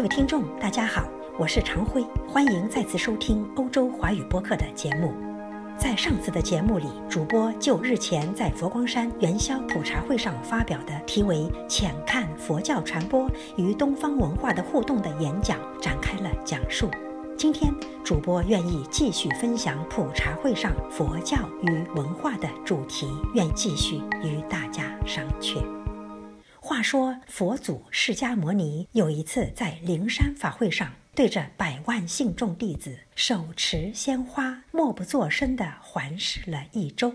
[0.00, 1.06] 各位听众，大家好，
[1.38, 5.12] 我是常辉，欢迎再次收听欧洲华语播客的节目。
[5.76, 11.36] 在上次的节目里，主播就日前在佛光山元宵普茶会上发表的题为
[11.66, 16.88] 《浅看佛教传播与东方文化的互动》的演讲展开了讲述。
[17.36, 17.70] 今天，
[18.02, 25.62] 主播愿意继续分享普茶会上佛教与文化的主题，愿继续与大家商榷。
[26.70, 37.12] 话说，佛祖释迦牟尼有一次在灵山法会上，对着百万信众弟子手持鲜花，默不作声地环视了一周。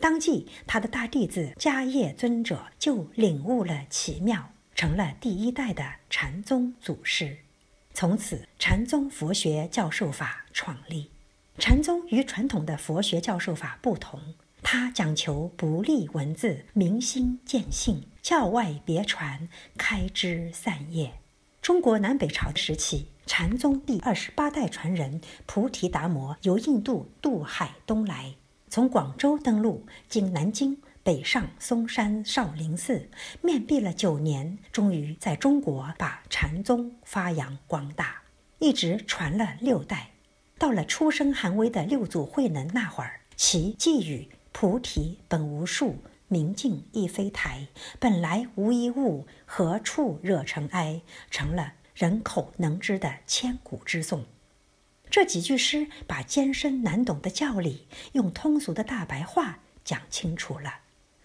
[0.00, 7.36] 当即，他的大弟子迦叶尊者就领悟了奇妙，成了第一代的禅宗祖师。
[7.94, 11.12] 从此，禅宗佛学教授法创立。
[11.58, 14.20] 禅宗与传统的佛学教授法不同。
[14.68, 19.48] 他讲求不立文字，明心见性，教外别传，
[19.78, 21.20] 开枝散叶。
[21.62, 28.34] 中国南北朝时期，禅宗第二十八代传人菩提达摩由印度渡海东来，
[28.68, 33.08] 从广州登陆，经南京北上嵩山少林寺，
[33.42, 38.20] 面壁了九年，终于在中国把禅宗发扬光大，
[38.58, 40.10] 一直传了六代。
[40.58, 44.28] 到了出生寒微的六祖慧能那会儿，其寄语。
[44.58, 47.68] 菩提本无树，明镜亦非台。
[48.00, 51.02] 本来无一物，何处惹尘埃？
[51.30, 54.24] 成了人口能知的千古之颂。
[55.10, 60.72] 这几句诗把艰深难懂的教理用通俗的大白话讲清楚了。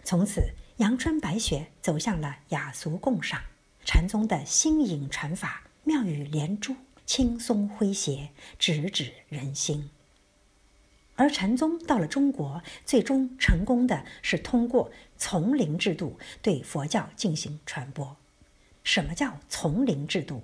[0.04, 3.40] 从此，阳春白雪走向了雅俗共赏。
[3.82, 9.88] 禅宗的新颖禅法，妙语连珠，轻松诙谐，直指人心。
[11.14, 18.16] 而禅宗到了中国，最终成功的是通过丛林制度对佛教进行传播。
[18.82, 20.42] 什么叫丛林制度？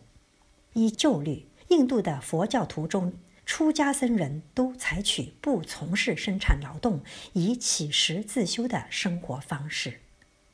[0.75, 7.03] 依旧律，印度的佛教徒中，出家僧人都采取不从事生产劳动、
[7.33, 10.01] 以乞食自修的生活方式。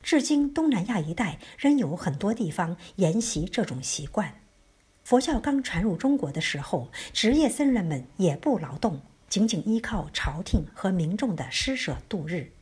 [0.01, 4.39] 至今，东南亚一带仍有很多地方沿袭这种习惯。
[5.03, 9.01] 佛教刚传入中国的时候，职业僧人们也不劳动。
[9.35, 12.53] 仅仅依靠朝廷和民众的施舍度日，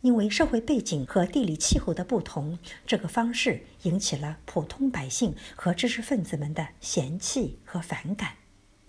[0.00, 8.34] 因为社会背景和地理气候的不同，这个方式引起了普通百姓和知识分子们的嫌弃和反感。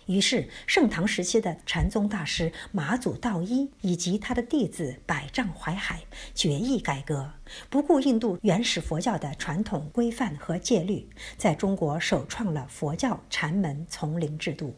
[0.06, 6.00] 于是，盛唐时期的禅宗大师马祖道一以及他的弟子百丈怀海
[6.36, 7.28] 决意改革，
[7.68, 14.72] 不顾印度原始佛教的传统规范和戒律，在中国首创了佛教禅门丛林制度。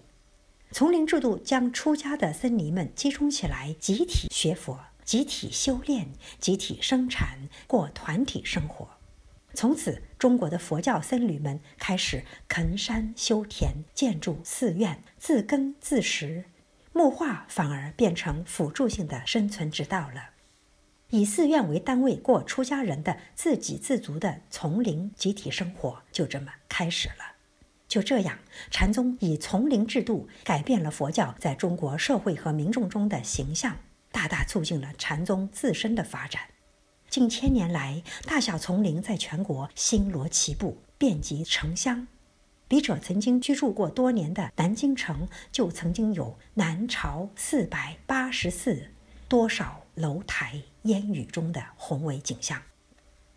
[0.75, 6.09] 丛林制度将出家的僧尼们集中起来，集体学佛、集体修炼、
[6.41, 8.89] 集体生产，过团体生活。
[9.53, 16.47] 从此，中国的佛教僧侣们开始垦山修田、建筑寺院，自耕自食。
[16.93, 20.31] 木化反而变成辅助性的生存之道了。
[21.11, 27.34] 以寺院为单位过出家人的自给自足的丛林集体生活，就这么开始了。
[27.95, 28.37] 就这样，
[28.73, 33.77] 禅宗以丛林制度改变了佛教在中国社会和民众中的形象，
[34.11, 36.43] 大大促进了禅宗自身的发展。
[37.09, 42.09] 近千年来，大小丛林在全国星罗棋布，遍及城乡。
[42.67, 48.91] 笔者曾经居住过多年的南京城，就曾经有南朝四百八十寺，
[49.29, 52.61] 多少楼台烟雨中的宏伟景象。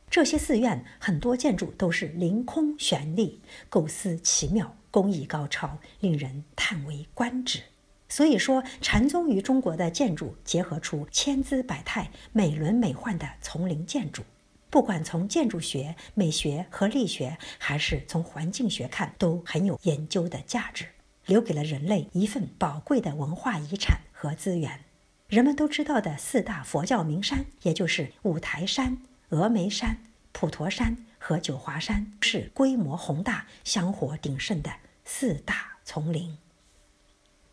[0.09, 7.61] 这些寺院很多建筑都是凌空悬立，构思奇妙，工艺高超，令人叹为观止。
[8.09, 14.23] 所以说，禅宗与中国的建筑结合出千姿百态、美轮美奂的丛林建筑。
[14.69, 20.85] 不管从建筑学、美学和力学，还是从环境学看，都很有研究的价值，
[21.25, 24.85] 留给了人类一份宝贵的文化遗产和资源。
[25.27, 28.97] 人们都知道的四大佛教名山，也就是五台山、
[29.29, 29.97] 峨眉山。
[30.33, 34.71] 普陀山和九华山是规模宏大、香火鼎盛的
[35.03, 36.37] 四大丛林。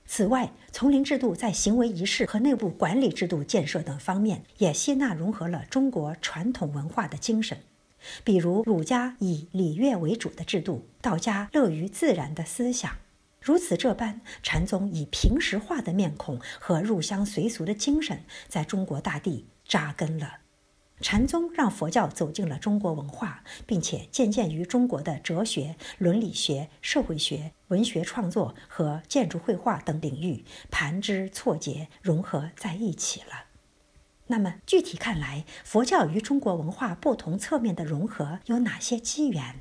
[0.05, 7.59] 此外，丛林制度在行为仪式和内部管理制度建设等方面，也吸纳融合了中国传统文化的精神。
[8.23, 12.99] 比如，儒家以礼乐为主的制度，道家乐于自然的思想，
[13.41, 20.44] 如此这般，禅宗以平实化的面孔和入乡随俗的精神，在中国大地扎根了。
[21.05, 33.49] 禅宗让佛教走进了中国文化，并且渐渐于中国的哲学、伦理学、社会学、文学创作和建筑绘画等领域盘枝错节融合在一起了。
[34.29, 39.61] 那么，具体看来，佛教与中国文化不同侧面的融合有哪些机缘？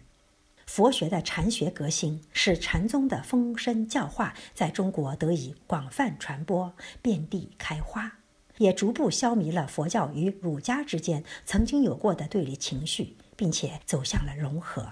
[0.65, 8.19] 佛学的禅学革新，使禅宗的风声教化在中国得以广泛传播，遍地开花，
[8.63, 14.87] 也逐步消弭了佛教与儒家之间曾经有过的对立情绪，并且走向了融合。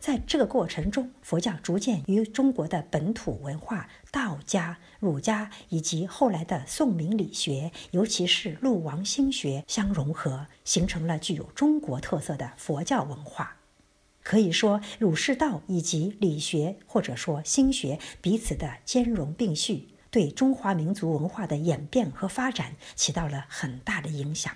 [0.00, 13.58] 在这个过程中，佛教逐渐与中国的本土文化、道家、儒家以及后来的宋明理学，尤其是陆王心学相融合，形成了具有中国特色的佛教文化。
[14.22, 24.54] 可以说，儒释道以及理学或者说心学彼此的兼容并蓄，对中华民族文化的演变和发展起到了很大的影响。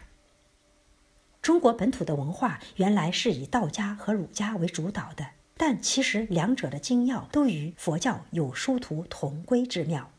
[1.42, 5.30] 中国本土的文化原来是以道家和儒家为主导的。
[5.56, 10.12] 但其实两者的精要都与佛教有殊途同归之妙。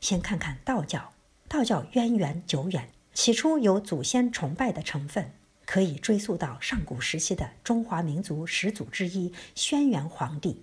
[0.00, 1.12] 先看看道教，
[1.46, 5.32] 道教渊源久远，起初有祖先崇拜的成分，
[5.66, 10.62] 可以追溯到上古时期的中华民族始祖之一轩辕皇帝。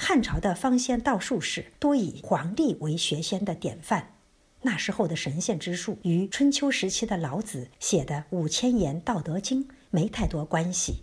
[0.00, 4.14] 汉朝的方仙道术士多以皇帝为学仙的典范，
[4.62, 11.02] 那时候的神仙之术与春秋时期的老子写的五千言《道德经》没太多关系。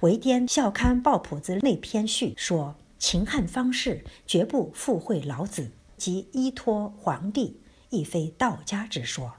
[0.00, 7.60] 韦颠校刊报谱子内篇序说：“秦汉方士绝不附会老子即依托皇帝，
[7.90, 9.34] 亦非道家之说。”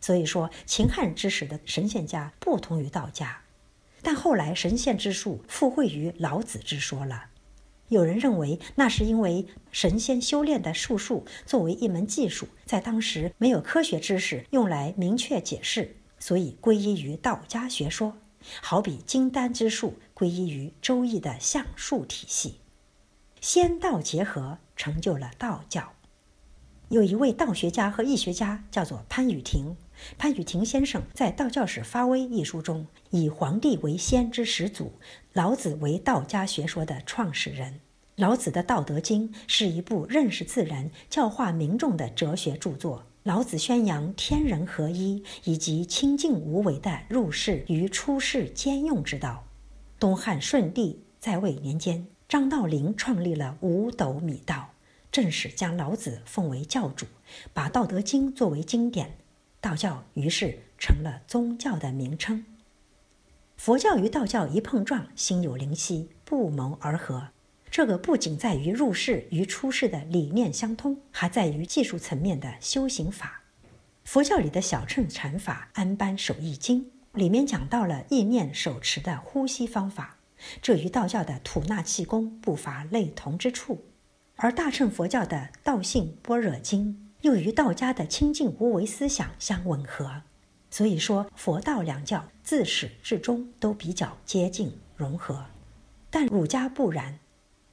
[0.00, 3.42] 所以说，秦汉之时的神仙家不同于道家，
[4.00, 7.26] 但后来神仙之术附会于老子之说了。
[7.90, 18.16] 有人认为，那是因为神仙修炼的术数作为一门技术，在当时没有科学知识用来明确解释，所以归依于道家学说。
[18.62, 22.60] 好比金丹之术归依于周易的象数体系，
[23.40, 25.92] 仙道结合成就了道教。
[26.90, 29.76] 有一位道学家和易学家叫做潘雨婷。
[30.18, 34.92] 潘雨婷先生在《道教史发微》一书中，以黄帝为先之始祖，
[35.32, 37.80] 老子为道家学说的创始人。
[38.16, 43.06] 老子的《道德经》是一部认识自然、教化民众的哲学著作。
[43.22, 49.44] 老子宣扬天人合一以及清净无为的入世与出世兼用之道。
[49.98, 54.70] 东汉顺帝在位年间，张道陵创立了五斗米道，
[55.12, 57.04] 正式将老子奉为教主，
[57.52, 59.18] 把《道德经》作为经典，
[59.60, 62.44] 道教于是成了宗教的名称。
[63.56, 67.28] 佛教与道教一碰撞，心有灵犀，不谋而合。
[67.70, 73.42] 这个不仅在于入世与出世的理念相通，还在于技术层面的修行法。
[74.02, 80.16] 佛教里的小乘禅法《安般守意经》里面讲到了意念手持的呼吸方法，
[80.62, 83.84] 这与道教的吐纳气功不乏类同之处。
[84.36, 90.22] 而大乘佛教的《道性般若经》又与道家的清净无为思想相吻合。
[90.70, 95.46] 所以说，佛道两教自始至终都比较接近融合，
[96.10, 97.18] 但儒家不然。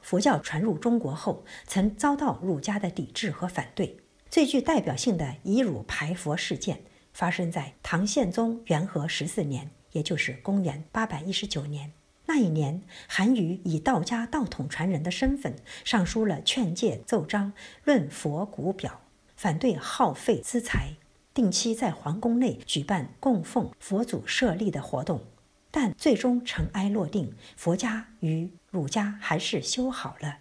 [0.02, 3.98] 佛教传入中国后，曾遭到儒家的抵制和反对。
[4.30, 6.82] 最具代表性的以儒排佛事件，
[7.14, 11.92] 发生在唐宪宗元和十四年，也就是公元八百一十九年。
[12.26, 15.56] 那一年，韩愈以道家道统传人的身份，
[15.86, 17.54] 上书了劝诫奏章，
[17.84, 19.02] 论佛古表，
[19.38, 20.98] 反对耗费资财，
[21.32, 25.22] 定期在皇宫内举办供奉佛祖舍利的活动。
[25.70, 30.40] 但最终尘埃落定，佛家与儒家还是修好了。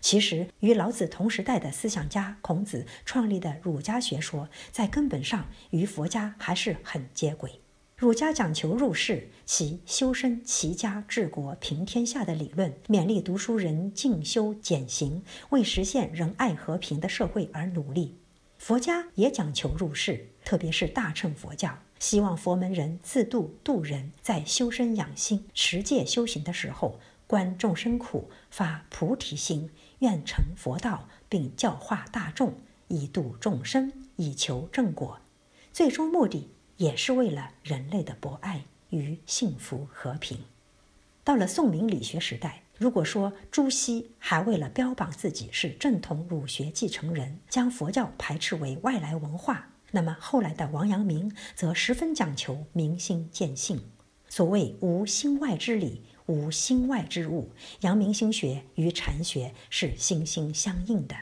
[0.00, 7.60] 其实，与老子同时代的思想家孔子创立的儒家学说，在根本上与佛家还是很接轨。
[7.96, 18.16] 儒家讲求入世，其修身齐家治国平天下的理论，勉励读书人静修减行，为实现仁爱和平的社会而努力。
[18.58, 21.78] 佛家也讲求入世，特别是大乘佛教。
[21.98, 32.54] 希望佛门人自度度人，在修身养性、持戒修行的时候，观众生苦，发菩提心，愿成佛道，并教化大众，
[32.88, 35.20] 以度众生，以求正果。
[35.72, 40.44] 最终目的也是为了人类的博爱与幸福和平。
[41.24, 49.74] 到了宋明理学时代，如果说朱熹还为了标榜自己是正统儒学继承人，将佛教排斥为外来文化。
[49.90, 53.80] 那么后来的王阳明则十分讲求明心见性。
[54.28, 57.50] 所谓无心外之理，无心外之物。
[57.80, 61.16] 阳明心学与禅学是心心相印的。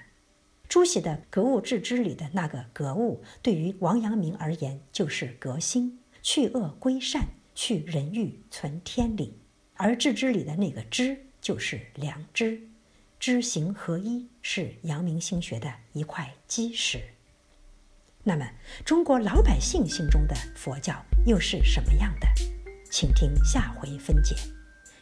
[0.69, 9.39] 朱熹的格物致知里的那个格物，对于王阳明而言就是革新，去恶归善，去人欲存天理。
[9.75, 12.61] 而致知里的那个知，就是良知。
[13.21, 17.01] 知行合一，是阳明心学的一块基石。
[18.25, 18.45] 那么，
[18.85, 22.27] 中国老百姓心中的佛教又是什么样的？
[22.91, 24.35] 请听下回分解。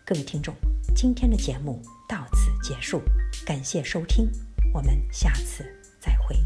[0.05, 0.55] 各位听众，
[0.95, 3.01] 今天的节目到此结束，
[3.47, 4.31] 感谢收听，
[4.75, 5.65] 我们下次
[5.99, 6.37] 再会。